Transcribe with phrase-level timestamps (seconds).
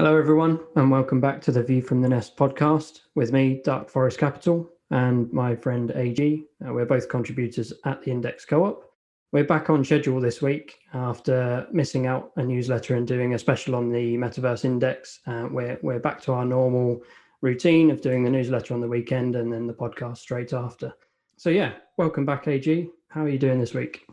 [0.00, 3.90] Hello, everyone, and welcome back to the View from the Nest podcast with me, Dark
[3.90, 6.42] Forest Capital, and my friend AG.
[6.66, 8.94] Uh, we're both contributors at the Index Co op.
[9.32, 13.74] We're back on schedule this week after missing out a newsletter and doing a special
[13.74, 15.20] on the Metaverse Index.
[15.26, 17.02] Uh, we're, we're back to our normal
[17.42, 20.94] routine of doing the newsletter on the weekend and then the podcast straight after.
[21.36, 22.88] So, yeah, welcome back, AG.
[23.08, 24.06] How are you doing this week?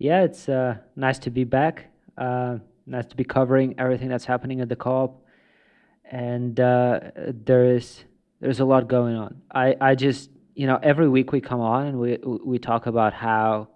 [0.00, 1.92] Yeah, it's uh, nice to be back.
[2.18, 5.24] Uh, nice to be covering everything that's happening at the co-op,
[6.10, 7.00] and uh,
[7.44, 8.04] there is
[8.40, 9.42] there's a lot going on.
[9.52, 13.12] I I just you know every week we come on and we we talk about
[13.12, 13.68] how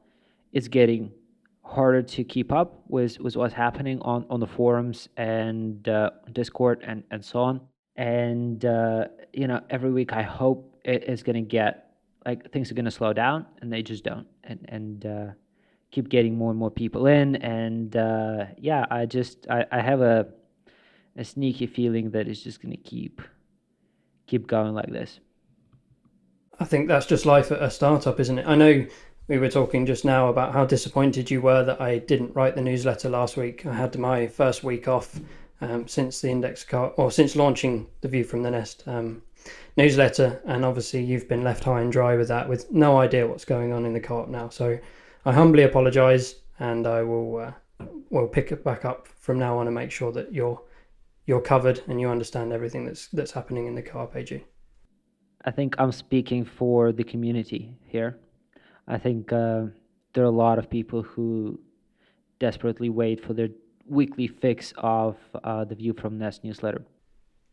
[0.52, 1.12] it's getting
[1.62, 6.82] harder to keep up with with what's happening on on the forums and uh, Discord
[6.86, 7.60] and and so on.
[7.96, 11.86] And uh, you know every week I hope it is going to get
[12.24, 14.26] like things are going to slow down and they just don't.
[14.44, 15.26] And and uh,
[15.90, 17.36] keep getting more and more people in.
[17.36, 20.28] And uh, yeah i just I, I have a
[21.16, 23.22] a sneaky feeling that it's just going to keep
[24.26, 25.20] keep going like this.
[26.58, 28.46] I think that's just life at a startup isn't it?
[28.46, 28.86] I know
[29.28, 32.62] we were talking just now about how disappointed you were that i didn't write the
[32.62, 33.66] newsletter last week.
[33.66, 35.20] I had my first week off
[35.60, 39.22] um, since the index car or since launching the view from the nest um,
[39.76, 40.40] newsletter.
[40.44, 43.72] And obviously you've been left high and dry with that with no idea what's going
[43.72, 44.48] on in the co-op now.
[44.48, 44.78] So
[45.26, 47.52] I humbly apologise, and I will uh,
[48.10, 50.62] will pick it back up from now on and make sure that you're
[51.26, 54.44] you're covered and you understand everything that's that's happening in the co-op AG.
[55.44, 58.18] I think I'm speaking for the community here.
[58.86, 59.64] I think uh,
[60.12, 61.58] there are a lot of people who
[62.38, 63.48] desperately wait for their
[63.88, 66.82] weekly fix of uh, the View from Nest newsletter.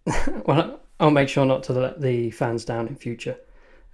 [0.45, 3.37] well, I'll make sure not to let the fans down in future.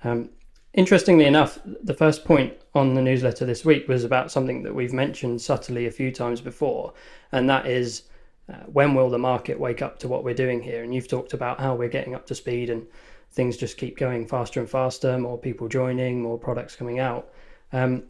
[0.03, 0.31] Um,
[0.73, 4.93] Interestingly enough, the first point on the newsletter this week was about something that we've
[4.93, 6.93] mentioned subtly a few times before,
[7.31, 8.03] and that is
[8.51, 10.83] uh, when will the market wake up to what we're doing here?
[10.83, 12.85] And you've talked about how we're getting up to speed and
[13.31, 17.29] things just keep going faster and faster, more people joining, more products coming out.
[17.73, 18.03] Um,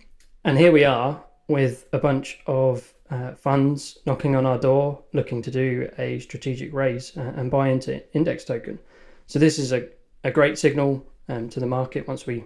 [0.43, 5.41] and here we are with a bunch of uh, funds knocking on our door looking
[5.41, 8.79] to do a strategic raise uh, and buy into index token.
[9.27, 9.87] So this is a,
[10.23, 12.43] a great signal um, to the market once we,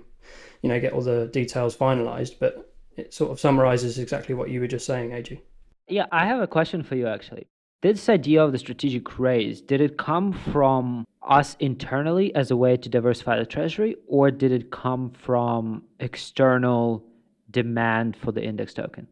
[0.61, 2.35] you know, get all the details finalized.
[2.39, 5.41] But it sort of summarizes exactly what you were just saying, AG.
[5.87, 7.47] Yeah, I have a question for you actually.
[7.81, 12.77] This idea of the strategic raise, did it come from us internally as a way
[12.77, 17.03] to diversify the treasury, or did it come from external
[17.51, 19.07] demand for the index token?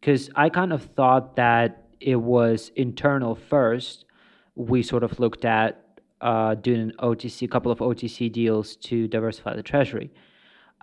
[0.00, 4.06] Because I kind of thought that it was internal first.
[4.54, 5.81] We sort of looked at
[6.22, 10.10] uh, doing an OTC, a couple of OTC deals to diversify the treasury.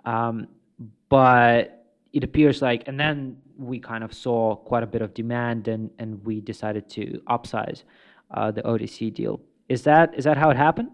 [0.04, 0.46] Um,
[1.08, 5.68] but it appears like, and then we kind of saw quite a bit of demand,
[5.68, 7.82] and and we decided to upsize
[8.30, 9.40] uh, the OTC deal.
[9.68, 10.90] Is that is that how it happened?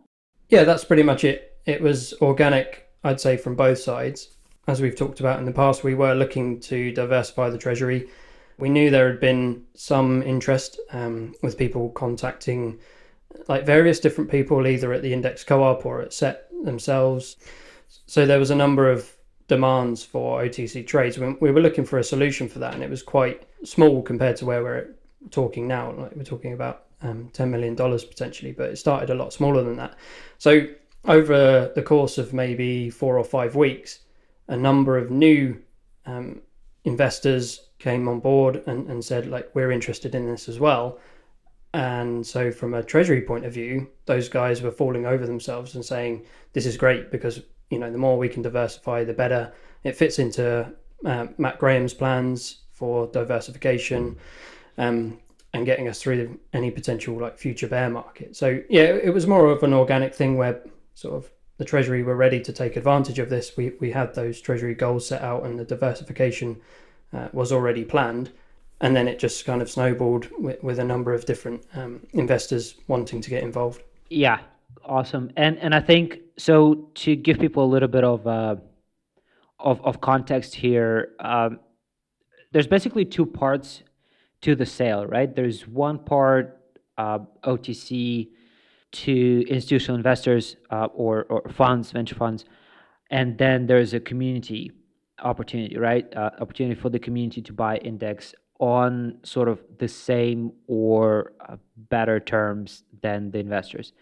[0.49, 1.59] Yeah, that's pretty much it.
[1.67, 4.37] It was organic, I'd say, from both sides.
[4.69, 8.09] As we've talked about in the past, we were looking to diversify the treasury.
[8.59, 12.79] We knew there had been some interest um, with people contacting
[13.49, 17.37] like various different people, either at the Index Co-op or at Set themselves.
[18.07, 19.13] So there was a number of
[19.49, 21.19] demands for OTC trades.
[21.19, 24.47] We were looking for a solution for that, and it was quite small compared to
[24.47, 24.95] where we're
[25.31, 25.93] talking now.
[25.93, 29.63] Like we're talking about um, ten million dollars potentially, but it started a lot smaller
[29.63, 29.97] than that.
[30.39, 30.67] So
[31.05, 34.01] over the course of maybe four or five weeks,
[34.49, 35.61] a number of new
[36.05, 36.43] um,
[36.85, 40.99] investors came on board and, and said like we're interested in this as well
[41.77, 45.85] and so, from a treasury point of view, those guys were falling over themselves and
[45.85, 49.53] saying, "This is great because you know the more we can diversify, the better."
[49.85, 50.73] It fits into
[51.05, 54.17] uh, Matt Graham's plans for diversification
[54.79, 55.19] um,
[55.53, 58.35] and getting us through any potential like future bear market.
[58.37, 60.63] So yeah, it was more of an organic thing where
[60.95, 63.55] sort of the treasury were ready to take advantage of this.
[63.55, 66.59] We we had those treasury goals set out and the diversification
[67.13, 68.31] uh, was already planned
[68.81, 72.75] and then it just kind of snowballed with, with a number of different um, investors
[72.89, 73.83] wanting to get involved.
[74.11, 74.41] Yeah,
[74.85, 75.31] awesome.
[75.37, 78.57] And and I think so to give people a little bit of uh,
[79.59, 81.13] of of context here.
[81.21, 81.61] Um,
[82.53, 83.83] there's basically two parts
[84.43, 85.35] to the sale, right?
[85.35, 86.61] There's one part
[86.97, 88.29] uh, OTC
[88.93, 92.45] to institutional investors uh, or or funds, venture funds,
[93.11, 94.71] and then there's a community
[95.21, 96.15] opportunity, right?
[96.15, 101.57] Uh, opportunity for the community to buy index on sort of the same or uh,
[101.91, 103.93] better terms than the investors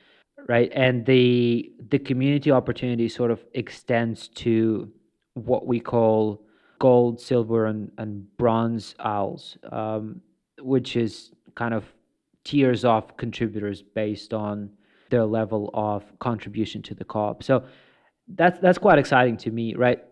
[0.48, 4.90] right and the the community opportunity sort of extends to
[5.34, 6.44] what we call
[6.78, 10.20] gold silver and, and bronze owls um,
[10.60, 11.84] which is kind of
[12.44, 14.70] tiers of contributors based on
[15.10, 17.42] their level of contribution to the co-op.
[17.42, 17.64] So
[18.28, 20.02] that's that's quite exciting to me, right?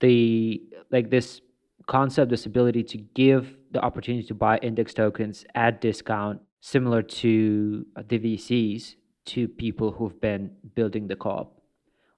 [0.00, 1.40] The like this
[1.86, 7.86] concept, this ability to give the opportunity to buy index tokens at discount, similar to
[8.08, 8.96] the VCs,
[9.26, 11.56] to people who've been building the co-op.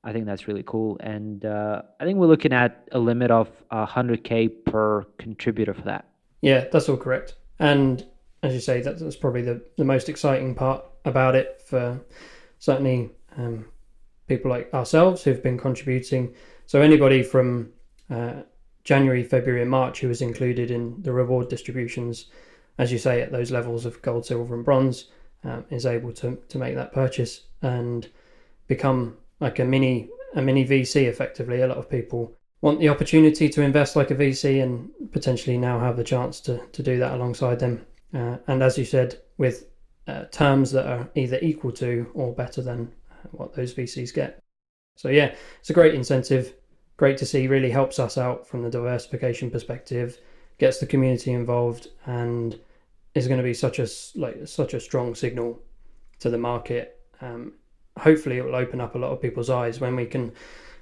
[0.05, 3.49] I think that's really cool, and uh, I think we're looking at a limit of
[3.71, 6.07] 100k per contributor for that.
[6.41, 7.35] Yeah, that's all correct.
[7.61, 8.05] And
[8.43, 12.01] as you say, that's probably the, the most exciting part about it for
[12.59, 13.67] certainly um,
[14.27, 16.35] people like ourselves who've been contributing.
[16.67, 17.71] So anybody from
[18.11, 18.43] uh,
[18.85, 22.27] January, February, and March who was included in the reward distributions,
[22.79, 25.07] as you say, at those levels of gold, silver, and bronze,
[25.45, 28.09] um, is able to to make that purchase and
[28.67, 31.61] become like a mini a mini VC effectively.
[31.61, 35.79] A lot of people want the opportunity to invest like a VC and potentially now
[35.79, 37.85] have the chance to to do that alongside them.
[38.15, 39.67] Uh, and as you said, with
[40.07, 42.93] uh, terms that are either equal to or better than
[43.31, 44.43] what those VCs get.
[44.97, 46.55] So yeah, it's a great incentive.
[47.03, 47.49] Great to see.
[47.49, 50.21] Really helps us out from the diversification perspective.
[50.59, 52.57] Gets the community involved and
[53.17, 55.61] is going to be such a like such a strong signal
[56.21, 57.01] to the market.
[57.21, 57.55] Um,
[57.99, 60.31] hopefully, it will open up a lot of people's eyes when we can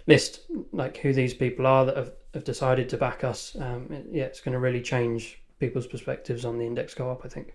[0.06, 0.40] list
[0.72, 3.56] like who these people are that have, have decided to back us.
[3.58, 7.24] Um, yeah, it's going to really change people's perspectives on the index co-op.
[7.24, 7.54] I think.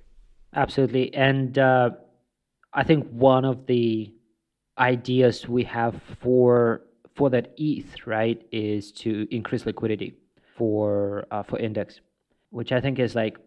[0.56, 1.92] Absolutely, and uh,
[2.74, 4.12] I think one of the
[4.80, 6.82] ideas we have for
[7.16, 10.16] for that ETH right is to increase liquidity
[10.58, 12.02] for uh, for index,
[12.50, 13.38] which I think is like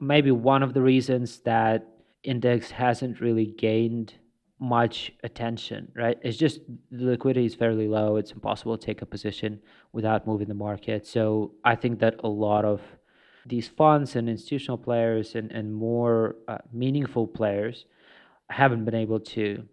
[0.00, 1.86] maybe one of the reasons that
[2.22, 4.14] index hasn't really gained
[4.60, 6.18] much attention, right?
[6.22, 6.60] It's just
[6.90, 8.16] the liquidity is fairly low.
[8.16, 9.60] It's impossible to take a position
[9.92, 11.06] without moving the market.
[11.06, 12.80] So I think that a lot of
[13.46, 17.86] these funds and institutional players and, and more uh, meaningful players
[18.50, 19.64] haven't been able to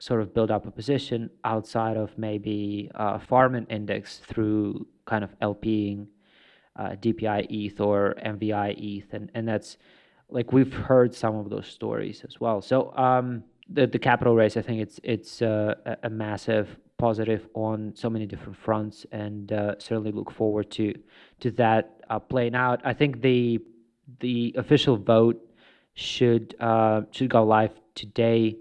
[0.00, 5.38] sort of build up a position outside of maybe uh, farming index through kind of
[5.40, 6.06] LPing
[6.76, 9.76] uh, DPI ETH or MVI ETH, and and that's
[10.30, 12.60] like we've heard some of those stories as well.
[12.62, 17.92] So um, the the capital raise, I think it's it's uh, a massive positive on
[17.94, 20.94] so many different fronts, and uh, certainly look forward to
[21.40, 22.80] to that uh, playing out.
[22.84, 23.60] I think the
[24.20, 25.38] the official vote
[25.94, 28.56] should uh, should go live today,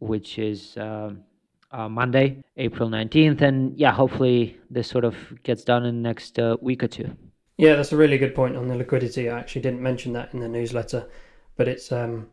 [0.00, 0.76] which is.
[0.76, 1.24] Um,
[1.72, 3.42] uh, Monday, April 19th.
[3.42, 7.16] And yeah, hopefully this sort of gets done in the next uh, week or two.
[7.58, 9.28] Yeah, that's a really good point on the liquidity.
[9.28, 11.08] I actually didn't mention that in the newsletter,
[11.56, 12.28] but it's um,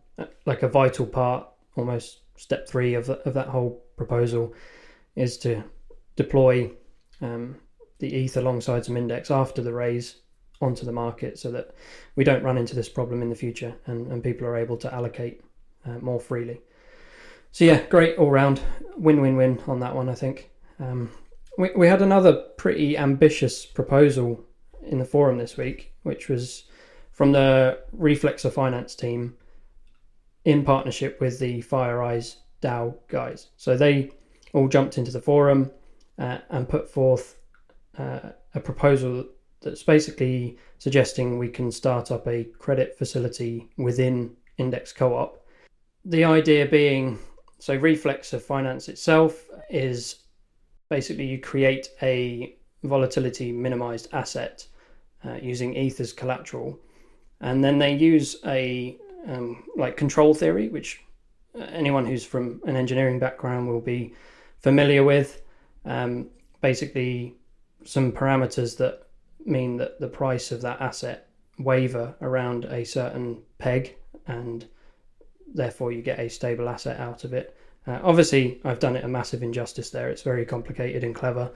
[0.46, 4.54] like a vital part, almost step three of, the, of that whole proposal,
[5.16, 5.64] is to
[6.16, 6.72] deploy
[7.22, 7.58] um,
[8.00, 10.18] the ETH alongside some index after the raise
[10.62, 11.76] onto the market so that
[12.16, 14.92] we don't run into this problem in the future and, and people are able to
[14.94, 15.42] allocate
[15.86, 16.62] uh, more freely.
[17.58, 18.62] So, yeah, great all round
[18.98, 20.52] win win win on that one, I think.
[20.80, 21.10] Um,
[21.58, 24.46] we, we had another pretty ambitious proposal
[24.84, 26.66] in the forum this week, which was
[27.14, 29.38] from the Reflexer Finance team
[30.46, 33.48] in partnership with the Fire Eyes DAO guys.
[33.58, 34.12] So they
[34.54, 35.72] all jumped into the forum
[36.20, 37.40] uh, and put forth
[37.98, 38.20] uh,
[38.54, 39.26] a proposal
[39.62, 45.44] that's basically suggesting we can start up a credit facility within Index Co op.
[46.06, 47.18] The idea being
[47.60, 50.24] so, Reflexer Finance itself is
[50.90, 54.66] basically you create a volatility minimized asset
[55.26, 56.80] uh, using ETH as collateral,
[57.42, 58.98] and then they use a
[59.28, 61.02] um, like control theory, which
[61.60, 64.14] uh, anyone who's from an engineering background will be
[64.60, 65.42] familiar with.
[65.84, 66.30] Um,
[66.62, 67.36] basically,
[67.84, 69.04] some parameters that
[69.46, 73.96] mean that the price of that asset waver around a certain peg,
[74.28, 74.68] and
[75.54, 77.56] therefore you get a stable asset out of it.
[77.86, 80.10] Uh, obviously, I've done it a massive injustice there.
[80.10, 81.52] It's very complicated and clever,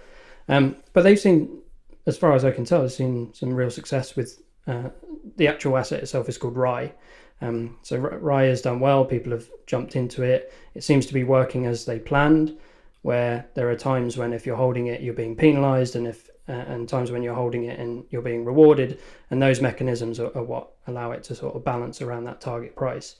[0.48, 1.62] um, but they've seen
[2.05, 4.89] as far as I can tell, they've seen some real success with uh,
[5.38, 6.93] the actual asset itself is called RAI.
[7.41, 9.03] Um, so RAI has done well.
[9.05, 10.53] People have jumped into it.
[10.74, 12.57] It seems to be working as they planned.
[13.03, 16.51] Where there are times when if you're holding it, you're being penalised, and if uh,
[16.51, 19.00] and times when you're holding it and you're being rewarded,
[19.31, 22.75] and those mechanisms are, are what allow it to sort of balance around that target
[22.75, 23.15] price.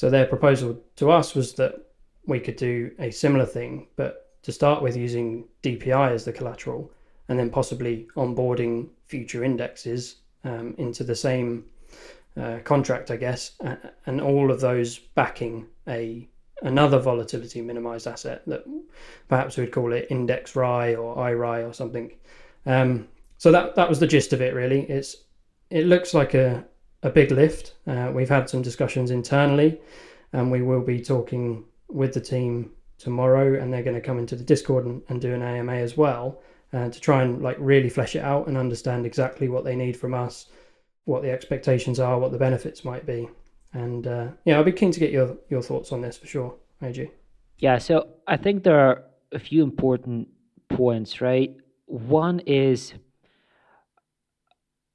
[0.00, 1.74] So their proposal to us was that
[2.24, 6.90] we could do a similar thing, but to start with using DPI as the collateral,
[7.28, 11.66] and then possibly onboarding future indexes um, into the same
[12.34, 13.52] uh, contract, I guess,
[14.06, 16.26] and all of those backing a
[16.62, 18.64] another volatility minimized asset that
[19.28, 22.10] perhaps we'd call it index RAI or iRAI or something.
[22.64, 24.54] Um, so that that was the gist of it.
[24.54, 25.14] Really, it's
[25.68, 26.64] it looks like a
[27.02, 27.74] a big lift.
[27.86, 29.80] Uh, we've had some discussions internally
[30.32, 34.36] and we will be talking with the team tomorrow, and they're going to come into
[34.36, 36.40] the Discord and, and do an AMA as well
[36.72, 39.96] uh, to try and like really flesh it out and understand exactly what they need
[39.96, 40.46] from us,
[41.04, 43.28] what the expectations are, what the benefits might be,
[43.72, 46.54] and uh, yeah, I'll be keen to get your your thoughts on this for sure,
[46.82, 47.10] AG.
[47.58, 50.28] Yeah, so I think there are a few important
[50.68, 51.56] points, right?
[51.86, 52.94] One is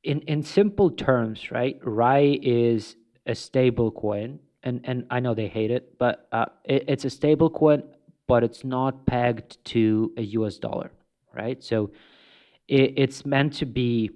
[0.06, 1.78] in in simple terms, right?
[1.84, 2.96] RAI is
[3.26, 7.10] a stable coin, and and I know they hate it, but uh, it, it's a
[7.10, 7.84] stable coin,
[8.28, 10.58] but it's not pegged to a U.S.
[10.58, 10.92] dollar,
[11.34, 11.62] right?
[11.64, 11.92] So
[12.68, 14.12] it, it's meant to be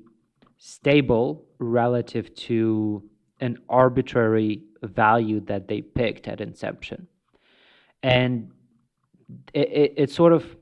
[0.57, 3.03] stable relative to
[3.39, 7.07] an arbitrary value that they picked at inception,
[8.03, 8.51] and
[9.53, 10.55] it, it, it sort of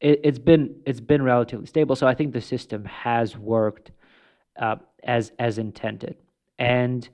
[0.00, 1.96] it, has been it's been relatively stable.
[1.96, 3.92] So I think the system has worked
[4.58, 6.16] uh, as as intended.
[6.58, 7.08] And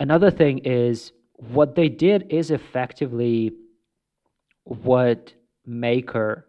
[0.00, 3.52] another thing is what they did is effectively
[4.64, 5.34] what
[5.66, 6.46] Maker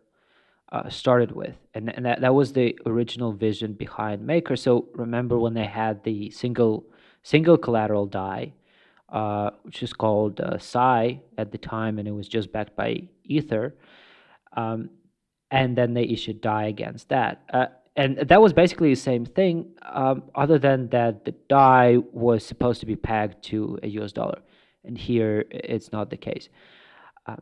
[0.71, 4.55] uh, started with, and, and that, that was the original vision behind Maker.
[4.55, 6.85] So remember when they had the single
[7.21, 8.53] single collateral DAI,
[9.09, 13.03] uh, which is called uh, Sai at the time, and it was just backed by
[13.23, 13.75] Ether.
[14.57, 14.89] Um,
[15.51, 17.43] and then they issued DAI against that.
[17.53, 22.45] Uh, and that was basically the same thing, um, other than that the DAI was
[22.45, 24.39] supposed to be pegged to a US dollar,
[24.83, 26.49] and here it's not the case.
[27.27, 27.35] Uh,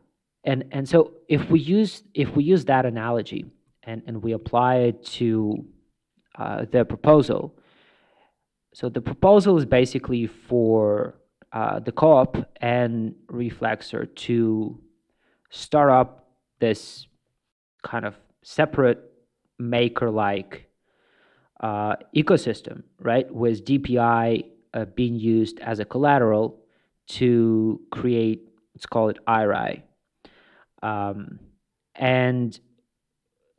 [0.44, 3.46] and and so if we use if we use that analogy
[3.84, 5.64] and and we apply it to
[6.38, 7.56] uh, the proposal,
[8.74, 11.14] so the proposal is basically for
[11.52, 14.78] uh, the co-op and Reflexer to
[15.50, 16.30] start up
[16.60, 17.06] this
[17.82, 19.11] kind of separate
[19.70, 20.68] maker like
[21.60, 23.32] uh, ecosystem, right?
[23.32, 26.58] With DPI uh, being used as a collateral
[27.08, 29.82] to create, let's call it iRAI.
[30.82, 31.38] Um,
[31.94, 32.58] and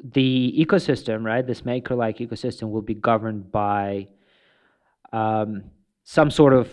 [0.04, 4.10] the ecosystem, right, this maker like ecosystem will be governed by
[5.14, 5.64] um,
[6.04, 6.70] some sort of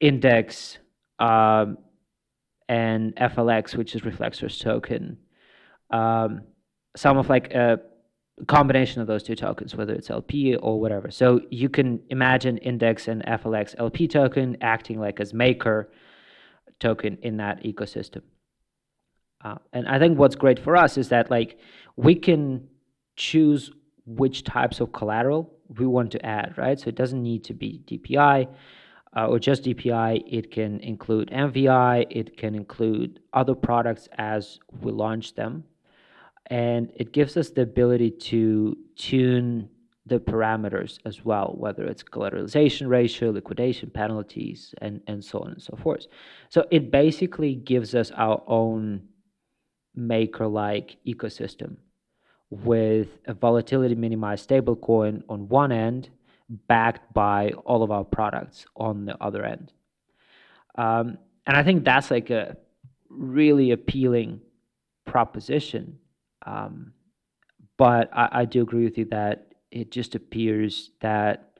[0.00, 0.78] index
[1.18, 1.78] um,
[2.68, 5.18] and FLX, which is Reflexer's token.
[5.90, 6.42] Um,
[6.96, 7.80] some of like a
[8.46, 11.10] combination of those two tokens, whether it's LP or whatever.
[11.10, 15.90] So you can imagine index and FLX LP token acting like as maker
[16.78, 18.22] token in that ecosystem.
[19.42, 21.58] Uh, and I think what's great for us is that like
[21.96, 22.68] we can
[23.16, 23.70] choose
[24.04, 26.78] which types of collateral we want to add, right?
[26.78, 28.48] So it doesn't need to be DPI
[29.16, 30.24] uh, or just DPI.
[30.26, 32.06] It can include MVI.
[32.10, 35.64] It can include other products as we launch them
[36.46, 39.68] and it gives us the ability to tune
[40.06, 45.62] the parameters as well, whether it's collateralization ratio, liquidation penalties, and, and so on and
[45.62, 46.06] so forth.
[46.48, 49.02] So it basically gives us our own
[49.96, 51.76] maker like ecosystem
[52.50, 56.10] with a volatility minimized stablecoin on one end,
[56.68, 59.72] backed by all of our products on the other end.
[60.76, 62.56] Um, and I think that's like a
[63.08, 64.40] really appealing
[65.04, 65.98] proposition
[66.44, 66.92] um,
[67.76, 71.58] but I, I do agree with you that it just appears that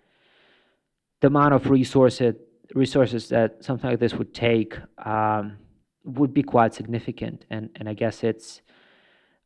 [1.21, 2.35] the amount of resources
[2.75, 5.57] resources that something like this would take um,
[6.05, 8.63] would be quite significant, and and I guess it's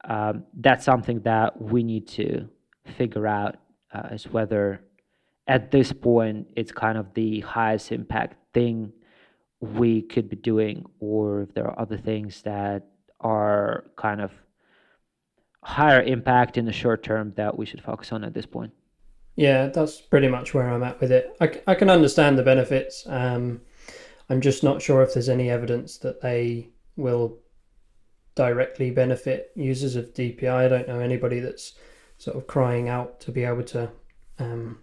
[0.04, 2.49] um, that's something that we need to
[2.96, 3.56] figure out
[3.92, 4.80] uh, is whether
[5.46, 8.92] at this point it's kind of the highest impact thing
[9.60, 12.87] we could be doing, or if there are other things that
[13.20, 14.32] are kind of
[15.62, 18.73] higher impact in the short term that we should focus on at this point.
[19.37, 21.37] Yeah, that's pretty much where I'm at with it.
[21.40, 23.05] I, I can understand the benefits.
[23.07, 23.61] Um,
[24.29, 27.38] I'm just not sure if there's any evidence that they will
[28.35, 30.50] directly benefit users of DPI.
[30.50, 31.75] I don't know anybody that's
[32.19, 33.90] sort of crying out to be able to
[34.38, 34.79] um,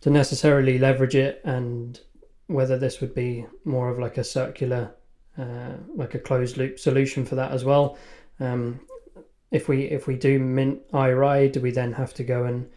[0.00, 2.00] to necessarily leverage it, and
[2.46, 4.94] whether this would be more of like a circular,
[5.36, 7.98] uh, like a closed loop solution for that as well.
[8.40, 8.80] Um,
[9.50, 12.68] if we if we do mint iRAI, do we then have to go and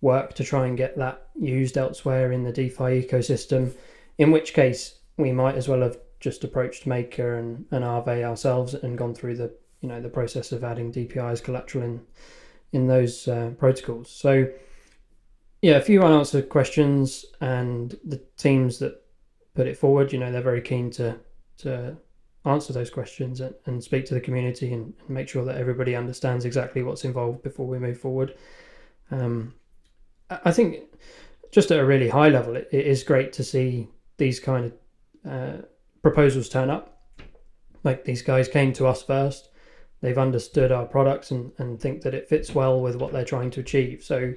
[0.00, 3.74] work to try and get that used elsewhere in the DeFi ecosystem?
[4.18, 8.74] In which case, we might as well have just approached Maker and, and Aave ourselves
[8.74, 12.00] and gone through the you know the process of adding DPI as collateral in
[12.72, 14.10] in those uh, protocols.
[14.10, 14.48] So
[15.62, 19.02] yeah, a few unanswered questions, and the teams that
[19.54, 21.18] put it forward, you know, they're very keen to
[21.58, 21.96] to
[22.48, 25.94] answer those questions and, and speak to the community and, and, make sure that everybody
[25.94, 28.36] understands exactly what's involved before we move forward.
[29.10, 29.54] Um,
[30.30, 30.84] I think
[31.50, 35.30] just at a really high level, it, it is great to see these kind of
[35.30, 35.62] uh,
[36.02, 37.02] proposals turn up.
[37.84, 39.50] like these guys came to us first.
[40.00, 43.50] They've understood our products and, and think that it fits well with what they're trying
[43.52, 44.04] to achieve.
[44.04, 44.34] So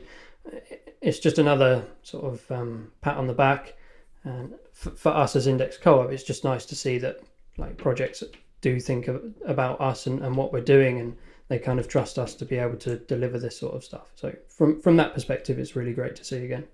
[1.01, 3.75] it's just another sort of um, pat on the back.
[4.23, 7.21] And for, for us as Index Co-op, it's just nice to see that
[7.61, 8.23] like projects
[8.61, 11.15] do think of, about us and, and what we're doing and
[11.47, 14.07] they kind of trust us to be able to deliver this sort of stuff.
[14.15, 16.65] So from from that perspective, it's really great to see again.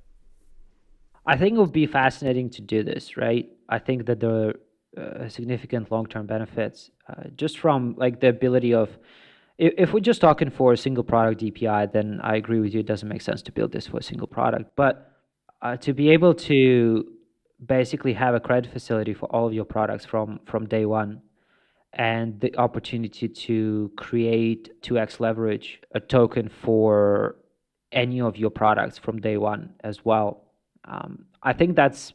[1.25, 3.49] I think it would be fascinating to do this, right?
[3.69, 4.53] I think that there are
[4.97, 8.89] uh, significant long-term benefits uh, just from like the ability of
[9.57, 12.81] if, if we're just talking for a single product DPI, then I agree with you.
[12.81, 15.11] It doesn't make sense to build this for a single product, but
[15.63, 17.05] uh, to be able to
[17.65, 21.21] basically have a credit facility for all of your products from from day one
[21.93, 27.37] and the opportunity to create 2x leverage a token for
[27.91, 30.43] any of your products from day one as well.
[30.85, 32.13] Um, i think that's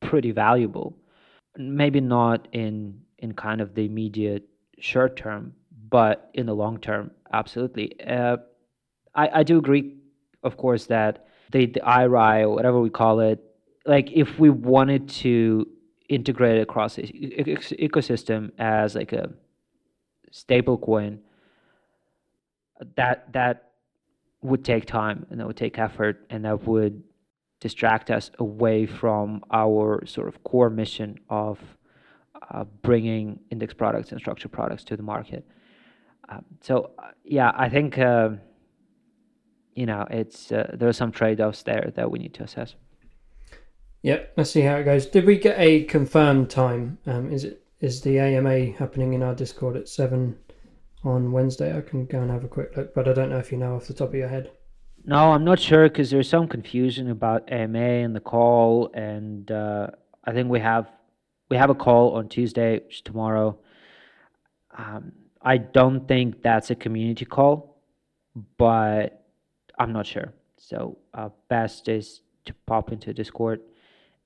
[0.00, 0.96] pretty valuable.
[1.56, 4.48] Maybe not in in kind of the immediate
[4.78, 5.54] short term
[5.88, 8.00] but in the long term absolutely.
[8.04, 8.38] Uh,
[9.14, 9.94] I, I do agree
[10.42, 13.51] of course that the, the iRAI or whatever we call it
[13.86, 15.66] like if we wanted to
[16.08, 19.30] integrate it across the ecosystem as like a
[20.30, 21.20] stable coin
[22.96, 23.72] that that
[24.42, 27.02] would take time and that would take effort and that would
[27.60, 31.60] distract us away from our sort of core mission of
[32.50, 35.46] uh, bringing index products and structured products to the market.
[36.28, 38.30] Um, so uh, yeah, I think uh,
[39.74, 42.74] you know it's uh, there are some trade-offs there that we need to assess.
[44.02, 45.06] Yep, let's see how it goes.
[45.06, 46.98] Did we get a confirmed time?
[47.06, 50.38] Um, is it is the AMA happening in our Discord at seven
[51.04, 51.76] on Wednesday?
[51.76, 53.76] I can go and have a quick look, but I don't know if you know
[53.76, 54.50] off the top of your head.
[55.04, 59.88] No, I'm not sure because there's some confusion about AMA and the call, and uh,
[60.24, 60.90] I think we have
[61.48, 63.58] we have a call on Tuesday, tomorrow.
[64.76, 65.12] Um,
[65.42, 67.82] I don't think that's a community call,
[68.56, 69.24] but
[69.78, 70.32] I'm not sure.
[70.56, 73.60] So uh, best is to pop into Discord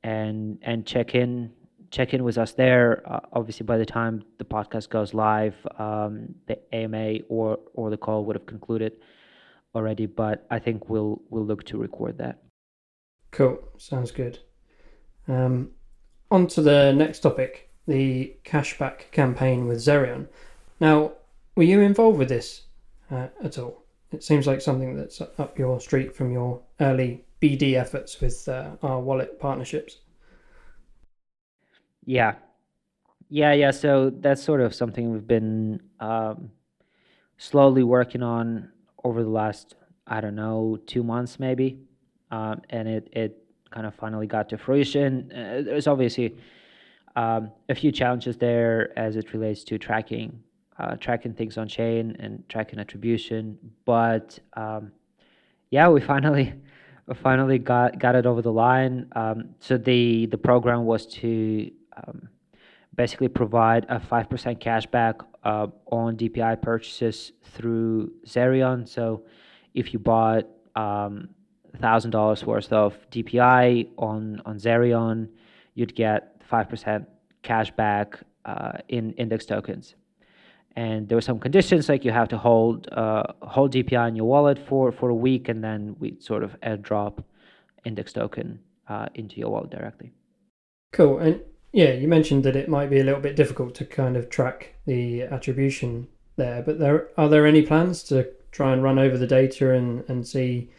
[0.06, 1.50] and and check in
[1.90, 3.02] check in with us there.
[3.04, 7.96] Uh, obviously, by the time the podcast goes live, um, the AMA or or the
[7.96, 8.92] call would have concluded
[9.74, 10.06] already.
[10.06, 12.38] But I think we'll we'll look to record that.
[13.32, 14.38] Cool, sounds good.
[15.28, 15.72] Um,
[16.30, 20.28] on to the next topic, the cashback campaign with Zerion.
[20.78, 21.12] Now,
[21.56, 22.62] were you involved with this
[23.10, 23.82] uh, at all?
[24.12, 28.76] It seems like something that's up your street from your early BD efforts with uh,
[28.82, 29.98] our wallet partnerships.
[32.04, 32.36] Yeah,
[33.28, 33.70] yeah, yeah.
[33.72, 36.50] So that's sort of something we've been um,
[37.36, 38.70] slowly working on
[39.04, 39.74] over the last,
[40.06, 41.78] I don't know, two months maybe,
[42.30, 45.30] um, and it it kind of finally got to fruition.
[45.32, 46.36] Uh, there's obviously
[47.16, 50.42] um, a few challenges there as it relates to tracking
[50.78, 54.92] uh, tracking things on chain and tracking attribution, but um,
[55.70, 56.52] yeah, we finally
[57.14, 59.06] finally got got it over the line.
[59.14, 62.28] Um, so the the program was to um,
[62.94, 68.88] basically provide a five percent cashback uh, on DPI purchases through Zerion.
[68.88, 69.24] So
[69.74, 71.28] if you bought um,
[71.80, 75.28] thousand dollars worth of DPI on on Zerion,
[75.74, 77.08] you'd get five percent
[77.44, 79.94] cashback uh, in index tokens
[80.76, 84.26] and there were some conditions like you have to hold uh, hold DPI in your
[84.26, 87.24] wallet for for a week, and then we sort of airdrop
[87.84, 90.12] index token uh, into your wallet directly.
[90.92, 91.40] Cool, and
[91.72, 94.74] yeah, you mentioned that it might be a little bit difficult to kind of track
[94.84, 99.26] the attribution there, but there are there any plans to try and run over the
[99.26, 100.70] data and and see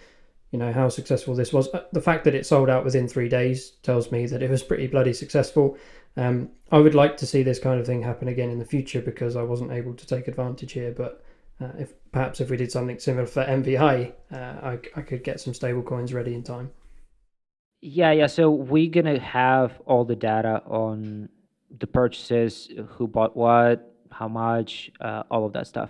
[0.52, 1.68] you know how successful this was.
[1.74, 4.64] Uh, the fact that it sold out within three days tells me that it was
[4.64, 5.78] pretty bloody successful.
[6.16, 9.02] Um, I would like to see this kind of thing happen again in the future
[9.02, 10.92] because I wasn't able to take advantage here.
[10.92, 11.24] But
[11.62, 15.40] uh, if perhaps if we did something similar for MVI, uh, I, I could get
[15.40, 16.72] some stable coins ready in time.
[17.82, 18.28] Yeah, yeah.
[18.28, 21.30] So we're gonna have all the data on
[21.80, 25.90] the purchases, who bought what, how much, uh, all of that stuff.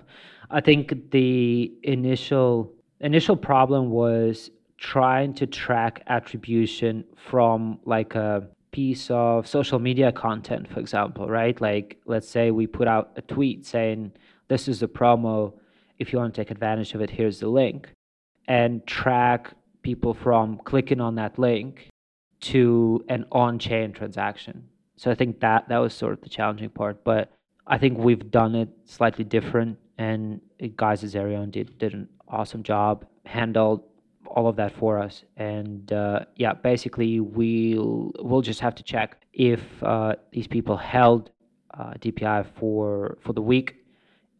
[0.49, 9.09] I think the initial initial problem was trying to track attribution from like a piece
[9.09, 11.59] of social media content, for example, right?
[11.59, 14.11] Like, let's say we put out a tweet saying,
[14.47, 15.53] This is a promo.
[15.99, 17.89] If you want to take advantage of it, here's the link.
[18.47, 21.89] And track people from clicking on that link
[22.39, 24.67] to an on chain transaction.
[24.95, 27.03] So I think that that was sort of the challenging part.
[27.03, 27.31] But
[27.65, 29.79] I think we've done it slightly different.
[29.97, 30.41] And
[30.75, 33.83] guys Zerion did, did an awesome job, handled
[34.27, 35.23] all of that for us.
[35.37, 41.31] And uh, yeah, basically we'll we'll just have to check if uh, these people held
[41.73, 43.75] uh, DPI for for the week,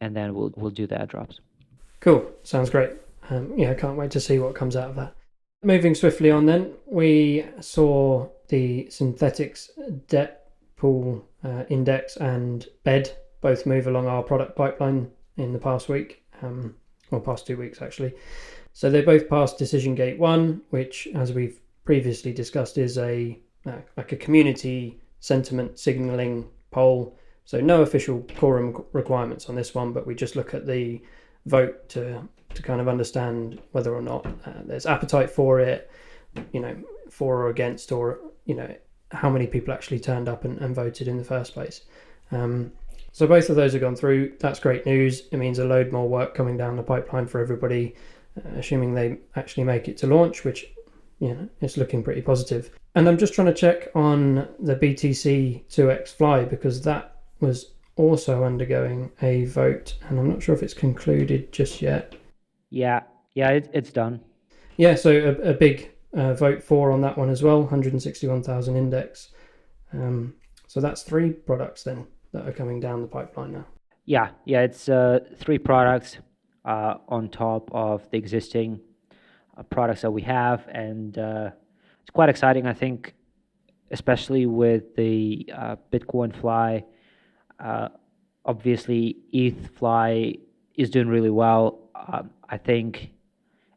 [0.01, 1.39] and then we'll we'll do the airdrops.
[1.99, 2.91] Cool, sounds great.
[3.29, 5.13] Um, yeah, can't wait to see what comes out of that.
[5.63, 9.71] Moving swiftly on, then we saw the synthetics
[10.07, 15.89] debt pool uh, index and BED both move along our product pipeline in the past
[15.89, 16.75] week, um,
[17.11, 18.13] or past two weeks actually.
[18.73, 23.77] So they both passed Decision Gate One, which, as we've previously discussed, is a uh,
[23.95, 27.17] like a community sentiment signaling poll.
[27.45, 31.01] So no official quorum requirements on this one, but we just look at the
[31.45, 35.89] vote to to kind of understand whether or not uh, there's appetite for it,
[36.53, 36.75] you know,
[37.09, 38.73] for or against, or you know,
[39.11, 41.81] how many people actually turned up and, and voted in the first place.
[42.31, 42.71] Um,
[43.17, 44.33] so both of those have gone through.
[44.39, 45.23] That's great news.
[45.31, 47.95] It means a load more work coming down the pipeline for everybody,
[48.37, 50.67] uh, assuming they actually make it to launch, which
[51.17, 52.69] you know it's looking pretty positive.
[52.93, 58.43] And I'm just trying to check on the BTC 2x FLI because that was also
[58.43, 62.13] undergoing a vote, and I'm not sure if it's concluded just yet.
[62.69, 63.01] Yeah,
[63.33, 64.19] yeah, it, it's done.
[64.75, 69.29] Yeah, so a, a big uh, vote for on that one as well, 161,000 index.
[69.91, 70.35] Um,
[70.67, 73.65] so that's three products then that are coming down the pipeline now.
[74.05, 76.17] Yeah, yeah, it's uh, three products
[76.65, 78.79] uh, on top of the existing
[79.57, 81.51] uh, products that we have, and uh,
[82.01, 82.65] it's quite exciting.
[82.67, 83.15] I think,
[83.91, 86.83] especially with the uh, Bitcoin FLI.
[88.45, 90.39] obviously, ETH FLI
[90.75, 91.89] is doing really well.
[91.95, 93.11] Um, I think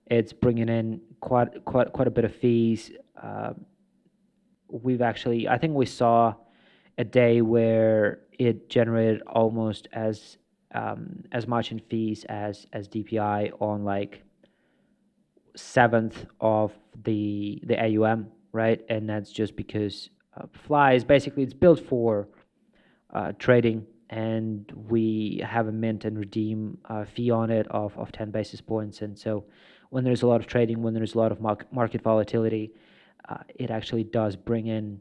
[0.07, 2.91] it's bringing in quite quite quite a bit of fees.
[3.21, 3.55] Uh,
[4.69, 6.35] we've actually, I think we saw
[6.99, 10.39] a day where it generated almost as
[10.75, 14.23] um, as much in fees as as DPI on like
[15.55, 16.73] seventh of
[17.05, 18.81] the the AUM, right?
[18.89, 22.29] And that's just because uh, FLI is basically it's built for
[23.13, 28.11] uh, trading and we have a mint and redeem uh, fee on it of, of
[28.11, 29.03] 10 basis points.
[29.03, 29.45] And so
[29.91, 32.73] when there's a lot of trading, when there's a lot of market volatility,
[33.29, 35.01] uh, it actually does bring in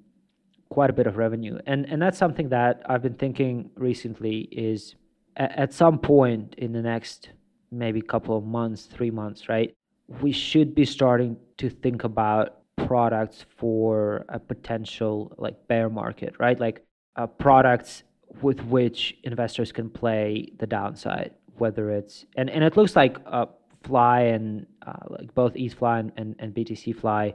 [0.70, 1.58] quite a bit of revenue.
[1.66, 4.96] And, and that's something that I've been thinking recently is
[5.36, 7.30] at, at some point in the next
[7.72, 9.76] maybe couple of months, three months, right?
[10.22, 16.60] We should be starting to think about products for a potential like bear market, right?
[16.60, 16.84] Like
[17.16, 18.04] uh, products
[18.42, 23.48] with which investors can play the downside, whether it's and, and it looks like uh,
[23.84, 27.34] FLI and uh, like both ETH FLI and, and, and BTC FLI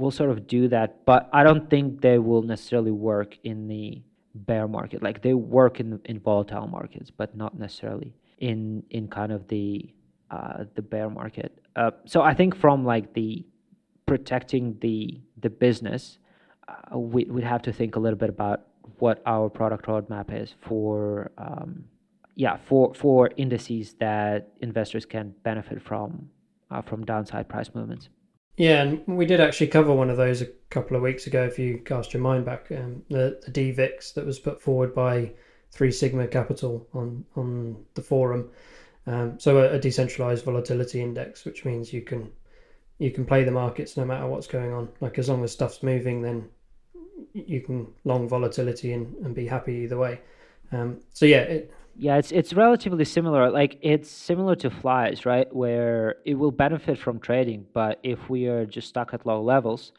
[0.00, 4.02] will sort of do that, but I don't think they will necessarily work in the
[4.34, 5.02] bear market.
[5.02, 9.92] Like they work in in volatile markets, but not necessarily in in kind of the
[10.30, 11.58] uh, the bear market.
[11.76, 13.44] Uh, so I think from like the
[14.06, 16.18] protecting the the business,
[16.68, 18.62] uh, we would have to think a little bit about
[18.98, 21.84] what our product roadmap is for um,
[22.34, 26.28] yeah for for indices that investors can benefit from
[26.70, 28.08] uh, from downside price movements.
[28.56, 31.44] Yeah, and we did actually cover one of those a couple of weeks ago.
[31.44, 35.32] If you cast your mind back, um, the the DVIX that was put forward by
[35.72, 38.50] Three Sigma Capital on on the forum.
[39.06, 42.30] Um, so a, a decentralized volatility index, which means you can
[42.98, 44.90] you can play the markets no matter what's going on.
[45.00, 46.48] Like as long as stuff's moving, then
[47.32, 50.20] you can long volatility and, and be happy either way.
[50.72, 53.50] Um, so yeah, it, yeah, it's it's relatively similar.
[53.50, 55.54] Like it's similar to FLIs, right?
[55.54, 59.92] Where it will benefit from trading, but if we are just stuck at low levels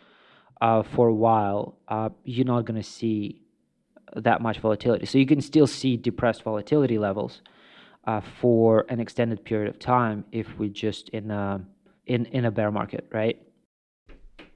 [0.62, 3.44] uh, for a while, uh, you're not going to see
[4.16, 5.06] that much volatility.
[5.06, 7.44] So you can still see depressed volatility levels
[8.06, 11.64] uh, for an extended period of time if we just in a
[12.08, 13.40] in in a bear market, right?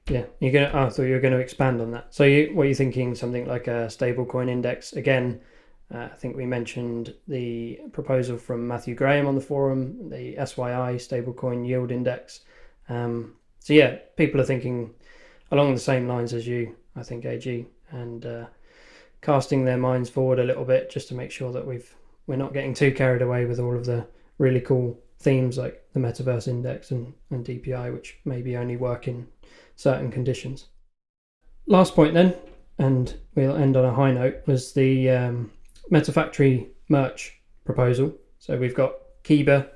[0.09, 0.71] Yeah, you're gonna.
[0.73, 2.11] Oh, so you're going to expand on that.
[2.11, 3.13] So, you, what are thinking?
[3.13, 5.41] Something like a stablecoin index again?
[5.93, 10.95] Uh, I think we mentioned the proposal from Matthew Graham on the forum, the SYI
[10.95, 12.41] stablecoin yield index.
[12.89, 14.93] Um, so yeah, people are thinking
[15.51, 16.75] along the same lines as you.
[16.95, 18.45] I think AG and uh,
[19.21, 21.93] casting their minds forward a little bit just to make sure that we've
[22.27, 24.07] we're not getting too carried away with all of the
[24.39, 29.27] really cool themes like the metaverse index and, and DPI, which maybe only work in
[29.75, 30.65] certain conditions.
[31.67, 32.35] Last point then,
[32.77, 35.51] and we'll end on a high note, was the um,
[35.91, 38.13] MetaFactory merch proposal.
[38.39, 38.93] So we've got
[39.23, 39.69] Kiba,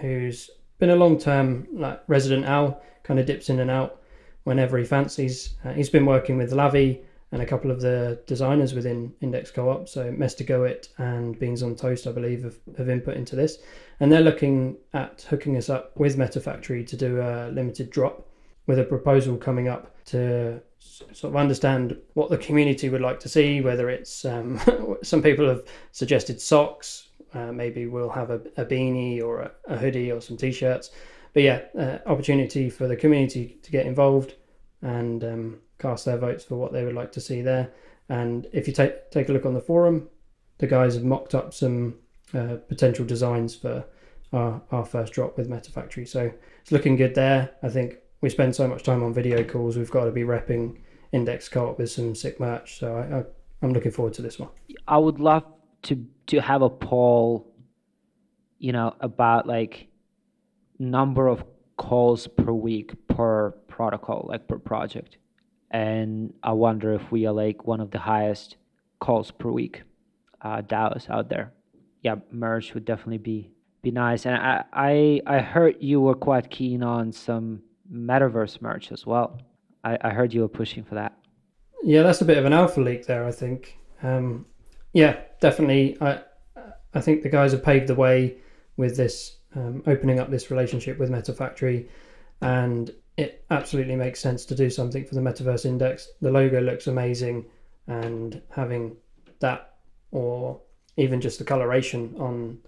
[0.00, 4.02] who's been a long-term like resident owl, kind of dips in and out
[4.44, 5.54] whenever he fancies.
[5.64, 7.00] Uh, he's been working with Lavi
[7.32, 11.74] and a couple of the designers within Index Co-op, so Mester Goet and Beans on
[11.74, 13.58] Toast, I believe, have, have input into this.
[13.98, 18.28] And they're looking at hooking us up with MetaFactory to do a limited drop
[18.66, 23.28] with a proposal coming up to sort of understand what the community would like to
[23.28, 23.60] see.
[23.60, 24.60] Whether it's um,
[25.02, 29.76] some people have suggested socks, uh, maybe we'll have a, a beanie or a, a,
[29.76, 30.90] hoodie or some t-shirts.
[31.34, 34.34] But yeah, uh, opportunity for the community to get involved
[34.82, 37.72] and um, cast their votes for what they would like to see there.
[38.08, 40.08] And if you take take a look on the forum,
[40.58, 41.96] the guys have mocked up some
[42.34, 43.84] uh, potential designs for
[44.32, 46.06] our, our first drop with MetaFactory.
[46.08, 46.30] So
[46.62, 47.50] it's looking good there.
[47.62, 50.78] I think we spend so much time on video calls, we've got to be repping
[51.12, 52.78] Index Co-op with some sick merch.
[52.78, 53.24] So I, I,
[53.62, 54.50] I'm looking forward to this one.
[54.86, 55.44] I would love
[55.82, 57.54] to to have a poll,
[58.58, 59.88] you know, about like
[60.78, 61.44] number of
[61.76, 65.18] calls per week per protocol, like per project.
[65.70, 68.56] And I wonder if we are like one of the highest
[69.00, 69.82] calls per week
[70.40, 71.52] uh, DAOs out there.
[72.02, 73.50] Yeah, merge would definitely be
[73.82, 74.26] be nice.
[74.26, 79.40] And I, I I heard you were quite keen on some metaverse merch as well.
[79.84, 81.12] I, I heard you were pushing for that.
[81.82, 83.24] Yeah, that's a bit of an alpha leak there.
[83.24, 83.78] I think.
[84.02, 84.46] Um,
[84.92, 85.96] yeah, definitely.
[86.00, 86.20] I
[86.94, 88.38] I think the guys have paved the way
[88.76, 91.88] with this um, opening up this relationship with MetaFactory,
[92.40, 96.08] and it absolutely makes sense to do something for the Metaverse Index.
[96.20, 97.46] The logo looks amazing,
[97.86, 98.96] and having
[99.40, 99.74] that
[100.10, 100.60] or
[100.96, 102.58] even just the coloration on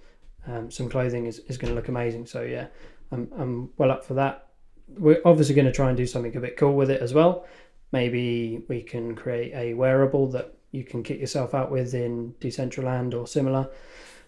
[0.47, 2.27] um, some clothing is, is going to look amazing.
[2.27, 2.67] So yeah,
[3.11, 4.48] I'm I'm well up for that.
[4.97, 7.47] We're obviously going to try and do something a bit cool with it as well.
[7.93, 13.15] Maybe we can create a wearable that you can kit yourself out with in Decentraland
[13.15, 13.69] or similar.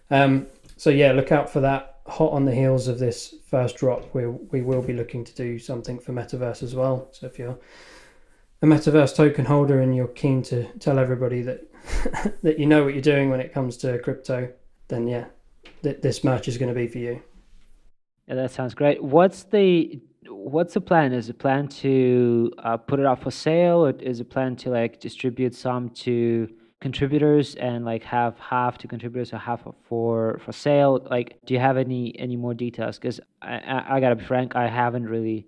[0.09, 0.47] Um,
[0.77, 1.99] so yeah, look out for that.
[2.07, 5.59] Hot on the heels of this first drop, we we will be looking to do
[5.59, 7.07] something for Metaverse as well.
[7.11, 7.57] So if you're
[8.61, 11.61] a Metaverse token holder and you're keen to tell everybody that
[12.41, 14.51] that you know what you're doing when it comes to crypto,
[14.87, 15.25] then yeah,
[15.83, 17.21] th- this match is going to be for you.
[18.27, 19.03] Yeah, that sounds great.
[19.03, 21.13] What's the what's the plan?
[21.13, 24.69] Is it plan to uh, put it out for sale, or is it plan to
[24.69, 30.51] like distribute some to contributors and like have half to contributors or half for for
[30.51, 31.05] sale?
[31.09, 32.97] Like, do you have any any more details?
[32.97, 35.47] Because I, I, I gotta be frank, I haven't really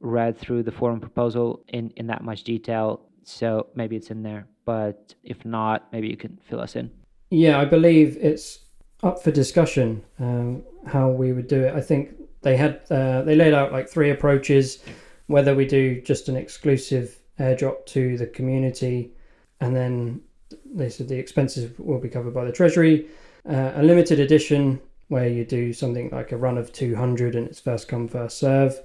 [0.00, 3.00] read through the forum proposal in in that much detail.
[3.24, 6.90] So maybe it's in there, but if not, maybe you can fill us in.
[7.30, 8.58] Yeah, I believe it's
[9.02, 11.74] up for discussion um, how we would do it.
[11.74, 14.82] I think they had uh, they laid out like three approaches,
[15.26, 19.12] whether we do just an exclusive airdrop to the community,
[19.60, 20.20] and then
[20.74, 23.06] they said the expenses will be covered by the treasury,
[23.48, 27.60] uh, a limited edition where you do something like a run of 200 and it's
[27.60, 28.80] first come first serve,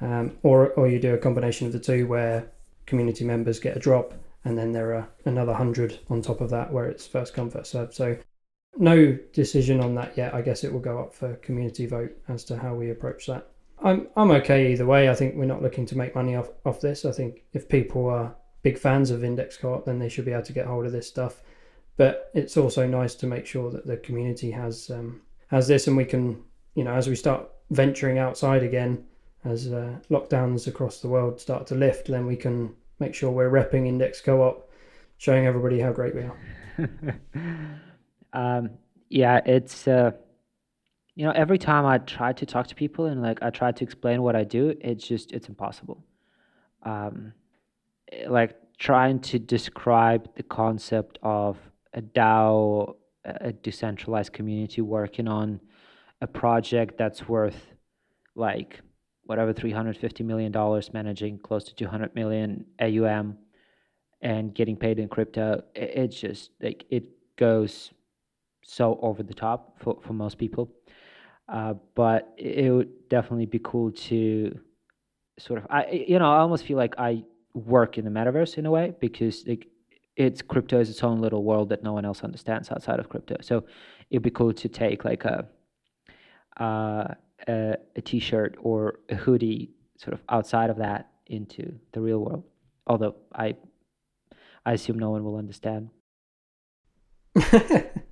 [0.00, 2.46] um, or or you do a combination of the two where
[2.86, 6.72] community members get a drop and then there are another 100 on top of that
[6.72, 7.94] where it's first come first serve.
[7.94, 8.16] So
[8.76, 10.34] no decision on that yet.
[10.34, 13.48] I guess it will go up for community vote as to how we approach that.
[13.82, 15.08] I'm I'm okay either way.
[15.08, 17.04] I think we're not looking to make money off off this.
[17.04, 20.44] I think if people are big fans of Index Co-op, then they should be able
[20.44, 21.42] to get hold of this stuff.
[21.96, 25.96] But it's also nice to make sure that the community has um, has this, and
[25.96, 26.42] we can,
[26.74, 29.04] you know, as we start venturing outside again,
[29.44, 33.50] as uh, lockdowns across the world start to lift, then we can make sure we're
[33.50, 34.70] repping Index Co-op,
[35.18, 37.80] showing everybody how great we are.
[38.32, 38.70] um,
[39.08, 40.12] yeah, it's uh,
[41.14, 43.84] you know every time I try to talk to people and like I try to
[43.84, 46.04] explain what I do, it's just it's impossible.
[46.82, 47.32] Um,
[48.26, 51.56] like trying to describe the concept of
[51.94, 55.60] a DAO, a decentralized community working on
[56.20, 57.66] a project that's worth
[58.34, 58.80] like
[59.24, 63.36] whatever 350 million dollars managing close to 200 million AUM
[64.20, 67.04] and getting paid in crypto it's just like it
[67.36, 67.92] goes
[68.62, 70.70] so over the top for, for most people.
[71.48, 74.58] Uh, but it would definitely be cool to
[75.38, 78.66] sort of, I you know, I almost feel like I work in the metaverse in
[78.66, 79.66] a way because like
[80.16, 83.36] it's crypto is its own little world that no one else understands outside of crypto.
[83.40, 83.64] So
[84.10, 85.46] it'd be cool to take like a
[86.58, 87.14] uh,
[87.48, 92.44] a, a t-shirt or a hoodie sort of outside of that into the real world.
[92.86, 93.56] Although I
[94.64, 95.90] I assume no one will understand.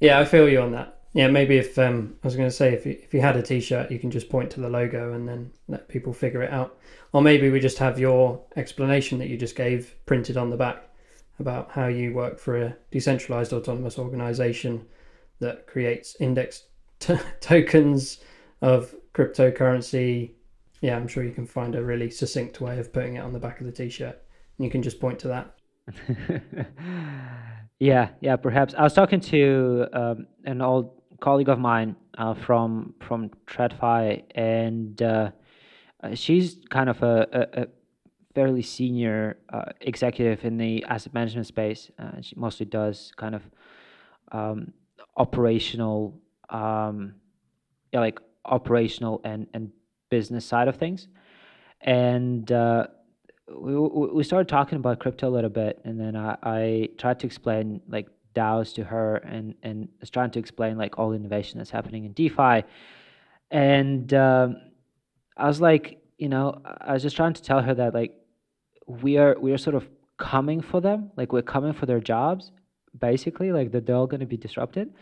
[0.00, 0.96] yeah, I feel you on that.
[1.12, 3.42] Yeah, maybe if um, I was going to say if you, if you had a
[3.42, 6.78] T-shirt, you can just point to the logo and then let people figure it out.
[7.12, 10.84] Or maybe we just have your explanation that you just gave printed on the back
[11.40, 14.86] about how you work for a decentralized autonomous organization
[15.40, 16.64] that creates index
[17.00, 18.20] t- tokens
[18.62, 20.32] of cryptocurrency.
[20.80, 23.40] Yeah, I'm sure you can find a really succinct way of putting it on the
[23.40, 24.22] back of the T-shirt.
[24.58, 25.56] You can just point to that.
[27.80, 28.74] Yeah, yeah, perhaps.
[28.76, 35.00] I was talking to um, an old colleague of mine uh, from from TradFi, and
[35.00, 35.30] uh,
[36.02, 37.66] uh, she's kind of a, a, a,
[38.34, 41.90] fairly senior uh, executive in the asset management space.
[41.98, 43.42] Uh, she mostly does kind of
[44.30, 44.74] um,
[45.16, 47.14] operational, um,
[47.94, 49.72] yeah, like operational and and
[50.10, 51.08] business side of things.
[51.80, 52.88] And uh,
[53.58, 57.26] we we started talking about crypto a little bit, and then I, I tried to
[57.26, 61.58] explain like DAOs to her, and and was trying to explain like all the innovation
[61.58, 62.64] that's happening in DeFi,
[63.50, 64.56] and um,
[65.36, 68.14] I was like, you know, I was just trying to tell her that like
[68.86, 72.52] we are we are sort of coming for them, like we're coming for their jobs,
[72.98, 74.92] basically, like that they're all going to be disrupted,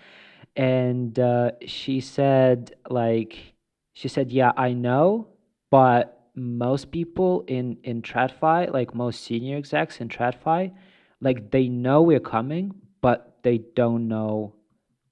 [0.56, 3.54] and uh, she said like
[3.92, 5.28] she said, yeah, I know,
[5.70, 10.72] but most people in in TradFi, like most senior execs in TradFi,
[11.20, 14.54] like they know we're coming, but they don't know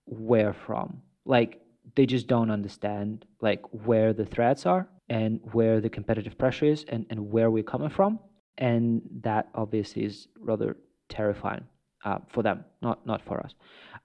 [0.05, 1.03] where from.
[1.25, 1.61] Like
[1.97, 6.85] they just don't understand like where the threats are and where the competitive pressure is
[6.89, 8.19] and, and where we're coming from.
[8.59, 10.77] And that obviously is rather
[11.09, 11.65] terrifying
[12.05, 13.55] uh, for them, not not for us.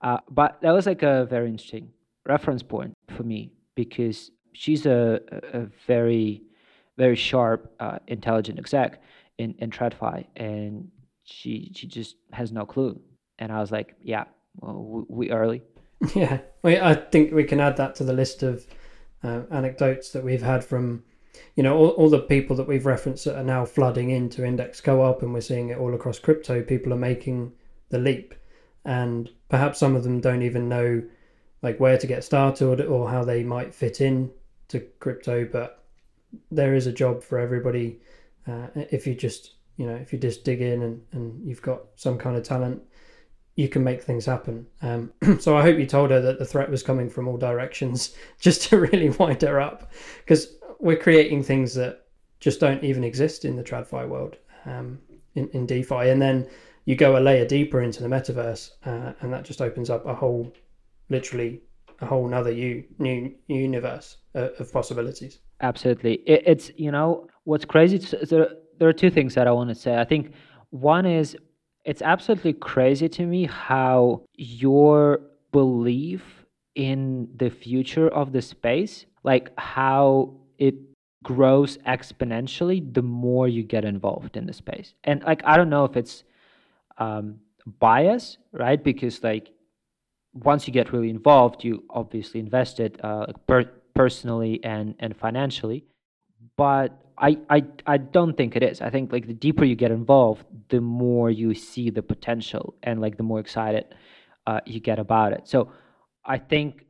[0.02, 1.90] Uh, but that was like a very interesting
[2.26, 5.20] reference point for me because she's a,
[5.54, 6.44] a very
[7.02, 9.02] very sharp, uh, intelligent exec
[9.40, 10.90] in in TradFi, and
[11.24, 12.94] she she just has no clue.
[13.40, 14.26] And I was like, yeah,
[14.60, 15.62] well, we early.
[16.16, 18.66] Yeah, well, I think we can add that to the list of
[19.24, 21.04] uh, anecdotes that we've had from,
[21.56, 24.82] you know, all, all the people that we've referenced that are now flooding into Index
[24.82, 26.64] Co-op, and we're seeing it all across crypto.
[26.64, 27.52] People are making
[27.90, 28.34] the leap,
[28.84, 31.04] and perhaps some of them don't even know
[31.62, 34.32] like where to get started or, or how they might fit in
[34.70, 35.81] to crypto, but
[36.52, 38.00] there is a job for everybody
[38.48, 41.82] uh, if you just you know if you just dig in and, and you've got
[41.96, 42.82] some kind of talent
[43.56, 44.66] you can make things happen.
[44.82, 48.16] Um, so i hope you told her that the threat was coming from all directions
[48.40, 52.06] just to really wind her up because we're creating things that
[52.40, 55.00] just don't even exist in the tradfi world um,
[55.36, 56.10] in, in defi.
[56.10, 56.48] And then
[56.86, 60.14] you go a layer deeper into the metaverse uh, and that just opens up a
[60.14, 60.52] whole
[61.10, 61.62] literally
[62.00, 66.16] a whole nother u- new universe of, of possibilities Absolutely.
[66.26, 69.76] It, it's, you know, what's crazy, there, there are two things that I want to
[69.76, 69.96] say.
[69.98, 70.34] I think
[70.72, 71.38] one is
[71.86, 75.22] it's absolutely crazy to me how your
[75.52, 76.46] belief
[76.76, 80.76] in the future of the space, like how it
[81.24, 84.94] grows exponentially the more you get involved in the space.
[85.04, 86.24] And like, I don't know if it's
[86.98, 87.40] um,
[87.80, 88.82] bias, right?
[88.84, 89.50] Because like
[90.34, 95.86] once you get really involved, you obviously invested uh, per- personally and and financially
[96.58, 98.82] but I, I i don't think it is.
[98.82, 103.00] I think like the deeper you get involved the more you see the potential and
[103.00, 103.86] like the more excited
[104.48, 105.48] uh, you get about it.
[105.48, 105.72] So
[106.26, 106.86] i think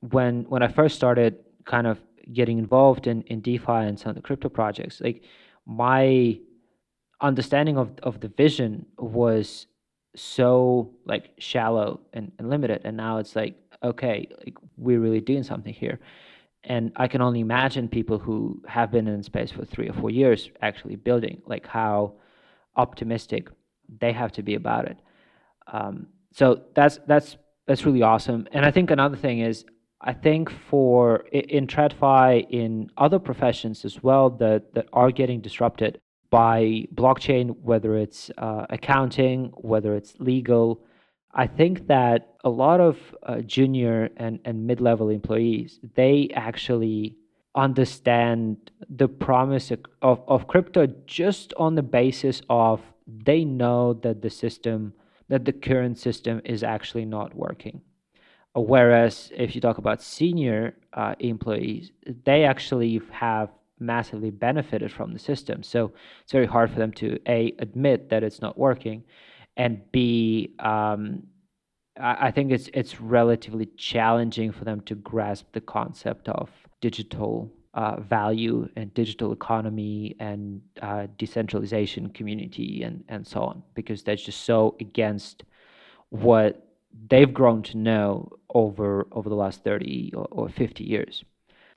[0.00, 1.98] when when i first started kind of
[2.32, 5.22] getting involved in in defi and some of the crypto projects like
[5.66, 6.38] my
[7.20, 9.66] understanding of of the vision was
[10.14, 12.82] so like shallow and, and limited.
[12.84, 16.00] And now it's like okay like we're really doing something here
[16.64, 20.10] and I can only imagine people who have been in space for three or four
[20.10, 22.14] years actually building, like how
[22.76, 23.48] optimistic
[24.00, 24.98] they have to be about it.
[25.72, 28.48] Um, so that's that's that's really awesome.
[28.52, 29.64] And I think another thing is,
[30.00, 36.00] I think for in TradFi, in other professions as well that that are getting disrupted
[36.30, 40.82] by blockchain, whether it's uh, accounting, whether it's legal,
[41.38, 47.16] I think that a lot of uh, junior and, and mid level employees, they actually
[47.54, 49.70] understand the promise
[50.02, 54.92] of, of crypto just on the basis of they know that the system,
[55.28, 57.82] that the current system is actually not working.
[58.56, 61.92] Whereas if you talk about senior uh, employees,
[62.24, 65.62] they actually have massively benefited from the system.
[65.62, 65.92] So
[66.24, 69.04] it's very hard for them to A, admit that it's not working
[69.58, 71.24] and B, um,
[72.00, 76.48] I think it's it's relatively challenging for them to grasp the concept of
[76.80, 84.02] digital uh, value and digital economy and uh, decentralization community and, and so on because
[84.02, 85.42] that's just so against
[86.10, 86.68] what
[87.10, 91.24] they've grown to know over over the last 30 or, or 50 years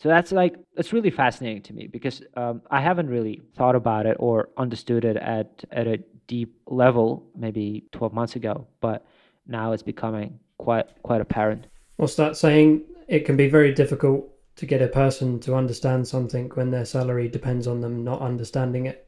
[0.02, 4.06] so that's like it's really fascinating to me because um, i haven't really thought about
[4.06, 5.98] it or understood it at at a
[6.28, 9.06] deep level maybe 12 months ago but
[9.48, 11.68] now it's becoming quite quite apparent.
[11.98, 12.84] What's that saying?
[13.08, 17.28] It can be very difficult to get a person to understand something when their salary
[17.28, 19.08] depends on them not understanding it.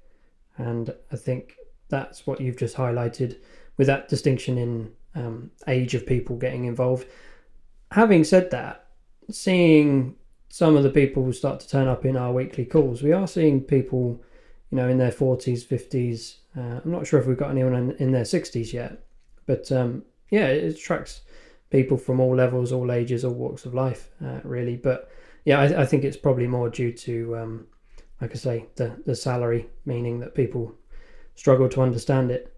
[0.58, 1.56] And i think
[1.90, 3.38] that's what you've just highlighted
[3.78, 7.08] with that distinction in um, age of people getting involved.
[7.92, 8.88] Having said that
[9.30, 10.16] seeing
[10.54, 13.28] some of the people will start to turn up in our weekly calls we are
[13.28, 14.22] seeing people
[14.74, 16.38] you know, in their 40s, 50s.
[16.58, 19.06] Uh, I'm not sure if we've got anyone in, in their 60s yet,
[19.46, 20.02] but um,
[20.32, 21.22] yeah, it attracts
[21.70, 24.76] people from all levels, all ages, all walks of life, uh, really.
[24.76, 25.12] But
[25.46, 27.68] yeah, I, I, think it's probably more due to, um,
[28.20, 30.74] like I say, the the salary, meaning that people
[31.36, 32.52] struggle to understand it.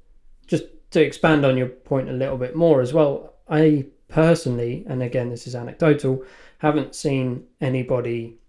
[0.47, 5.03] Just to expand on your point a little bit more as well, I personally, and
[5.03, 6.23] again, this is anecdotal,
[6.65, 8.39] haven't seen anybody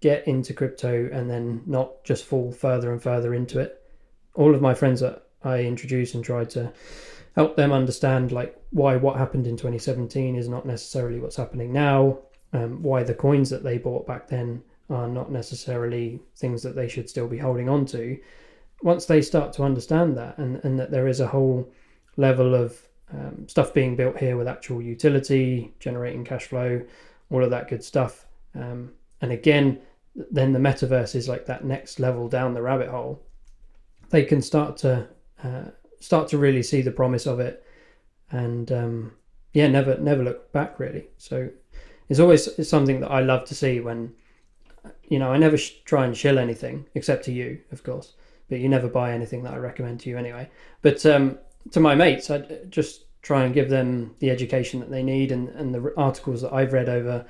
[0.00, 3.82] get into crypto and then not just fall further and further into it.
[4.34, 6.70] All of my friends that I introduce and try to
[7.36, 12.18] help them understand like why what happened in 2017 is not necessarily what's happening now,
[12.52, 16.86] um, why the coins that they bought back then are not necessarily things that they
[16.86, 18.18] should still be holding on to.
[18.82, 21.66] Once they start to understand that and, and that there is a whole
[22.18, 22.78] level of
[23.10, 26.82] um, stuff being built here with actual utility, generating cash flow,
[27.30, 28.26] all of that good stuff.
[28.54, 29.80] Um, and again,
[30.14, 33.22] then the metaverse is like that next level down the rabbit hole.
[34.10, 35.08] They can start to
[35.42, 35.64] uh,
[36.00, 37.64] start to really see the promise of it,
[38.30, 39.12] and um,
[39.52, 41.08] yeah, never never look back really.
[41.18, 41.50] So
[42.08, 44.12] it's always it's something that I love to see when
[45.08, 48.12] you know I never sh- try and shill anything except to you, of course,
[48.48, 50.48] but you never buy anything that I recommend to you anyway.
[50.82, 51.38] But um,
[51.72, 55.48] to my mates, I just try and give them the education that they need and,
[55.48, 57.24] and the articles that I've read over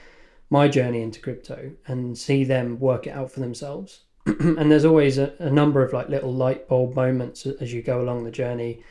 [0.51, 4.03] my journey into crypto and see them work it out for themselves.
[4.27, 8.01] and there's always a, a, number of like little light bulb moments as you go
[8.01, 8.83] along the journey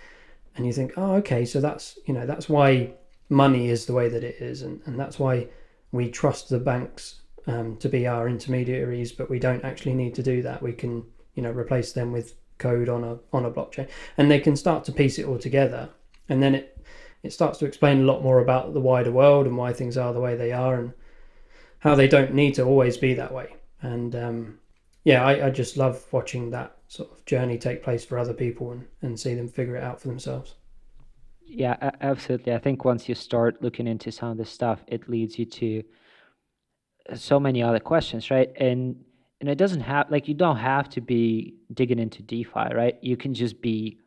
[0.55, 2.93] and you think, oh, okay, so that's, you know, that's why
[3.27, 4.61] money is the way that it is.
[4.61, 5.47] And, and that's why
[5.91, 10.23] we trust the banks um, to be our intermediaries, but we don't actually need to
[10.23, 10.61] do that.
[10.61, 11.03] We can,
[11.35, 14.85] you know, replace them with code on a, on a blockchain and they can start
[14.85, 15.89] to piece it all together.
[16.33, 16.85] And then it,
[17.23, 20.13] it starts to explain a lot more about the wider world and why things are
[20.13, 20.75] the way they are.
[20.75, 20.93] And,
[21.83, 23.57] how they don't need to always be that way.
[23.81, 24.59] And um,
[25.03, 28.71] yeah, I, I just love watching that sort of journey take place for other people
[28.71, 30.55] and, and see them figure it out for themselves.
[31.45, 32.53] Yeah, absolutely.
[32.53, 35.83] I think once you start looking into some of this stuff, it leads you to
[37.15, 38.49] so many other questions, right?
[38.57, 38.95] And
[39.41, 42.97] and it doesn't have like you don't have to be digging into DeFi, right?
[43.01, 43.99] You can just be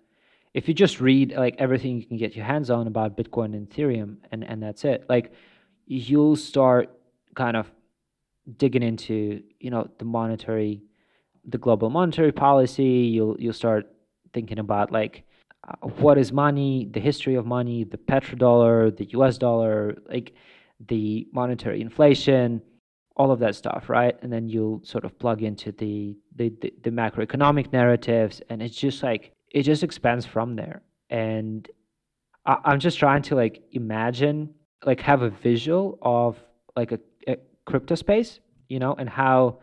[0.57, 3.69] if you just read like everything you can get your hands on about Bitcoin and
[3.69, 5.05] Ethereum and and that's it.
[5.07, 5.33] Like
[5.87, 6.99] you'll start
[7.35, 7.71] kind of
[8.57, 10.83] digging into you know the monetary
[11.45, 13.87] the global monetary policy you'll you'll start
[14.33, 15.25] thinking about like
[15.69, 20.33] uh, what is money the history of money the petrodollar the us dollar like
[20.89, 22.63] the monetary inflation
[23.17, 26.73] all of that stuff right and then you'll sort of plug into the the, the,
[26.85, 31.69] the macroeconomic narratives and it's just like it just expands from there and
[32.45, 34.55] I, i'm just trying to like imagine
[34.85, 36.39] like have a visual of
[36.77, 37.01] like a
[37.67, 39.59] crypto space, you know, and how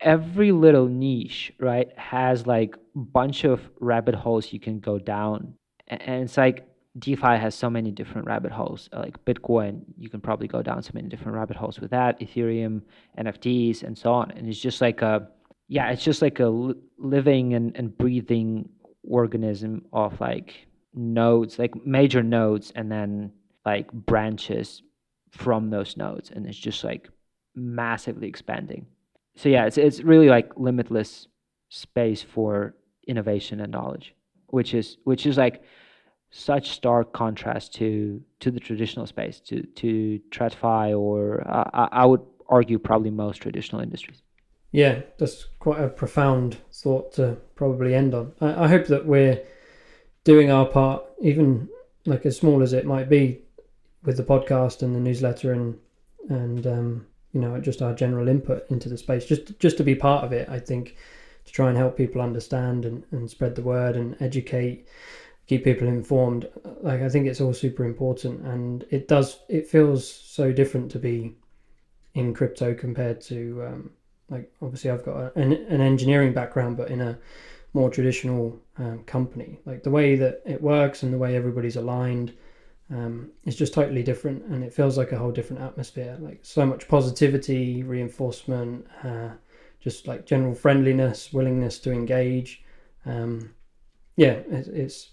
[0.00, 5.54] every little niche, right, has like bunch of rabbit holes you can go down.
[5.88, 6.68] And it's like
[6.98, 8.88] DeFi has so many different rabbit holes.
[8.92, 12.20] Like Bitcoin, you can probably go down so many different rabbit holes with that.
[12.20, 12.82] Ethereum,
[13.18, 14.30] NFTs, and so on.
[14.30, 15.28] And it's just like a,
[15.68, 18.68] yeah, it's just like a living and, and breathing
[19.08, 23.32] organism of like nodes, like major nodes, and then
[23.64, 24.82] like branches
[25.30, 26.30] from those nodes.
[26.30, 27.08] And it's just like
[27.54, 28.86] massively expanding.
[29.36, 31.26] So yeah, it's it's really like limitless
[31.68, 32.74] space for
[33.06, 34.14] innovation and knowledge,
[34.48, 35.62] which is which is like
[36.30, 42.22] such stark contrast to to the traditional space, to to TradFi or uh, I would
[42.48, 44.22] argue probably most traditional industries.
[44.72, 48.32] Yeah, that's quite a profound thought to probably end on.
[48.40, 49.42] I, I hope that we're
[50.24, 51.68] doing our part, even
[52.06, 53.42] like as small as it might be,
[54.04, 55.78] with the podcast and the newsletter and
[56.28, 59.94] and um, you know just our general input into the space just just to be
[59.94, 60.96] part of it i think
[61.44, 64.86] to try and help people understand and, and spread the word and educate
[65.46, 66.48] keep people informed
[66.82, 70.98] like i think it's all super important and it does it feels so different to
[70.98, 71.34] be
[72.14, 73.90] in crypto compared to um,
[74.30, 77.18] like obviously i've got a, an, an engineering background but in a
[77.72, 79.60] more traditional um, company.
[79.64, 82.32] Like the way that it works and the way everybody's aligned
[82.92, 86.16] um, it's just totally different and it feels like a whole different atmosphere.
[86.20, 89.30] Like so much positivity reinforcement uh,
[89.78, 92.64] just like general friendliness willingness to engage.
[93.06, 93.54] Um,
[94.16, 95.10] yeah it, it's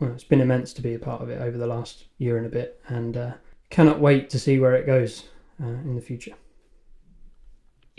[0.00, 2.46] well, it's been immense to be a part of it over the last year and
[2.46, 3.32] a bit and uh,
[3.68, 5.28] cannot wait to see where it goes
[5.62, 6.34] uh, in the future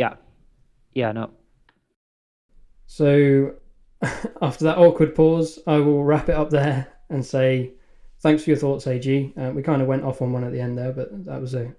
[0.02, 0.16] yeah
[0.93, 1.30] yeah no
[2.86, 3.54] so
[4.41, 7.74] after that awkward pause i will wrap it up there and say
[8.22, 9.34] thanks for your thoughts, AG.
[9.38, 11.54] Uh, we kind of went off on one at the end there, but that was
[11.54, 11.74] a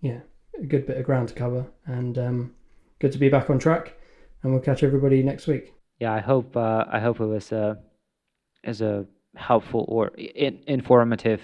[0.00, 0.20] yeah
[0.60, 2.54] a good bit of ground to cover, and um,
[2.98, 3.96] good to be back on track.
[4.42, 5.74] And we'll catch everybody next week.
[5.98, 7.78] yeah, I hope uh, I hope it was a
[8.64, 11.40] as a helpful or in, informative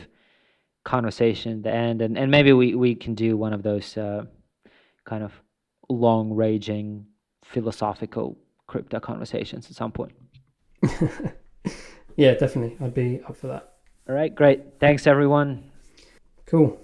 [0.85, 4.25] conversation at the end, and and maybe we we can do one of those uh,
[5.05, 5.33] kind of
[5.89, 7.07] long raging
[7.45, 10.13] philosophical crypto conversations at some point.
[12.17, 12.77] yeah, definitely.
[12.81, 13.75] I'd be up for that.
[14.09, 14.79] All right, great.
[14.81, 15.71] Thanks, everyone.
[16.47, 16.81] Cool.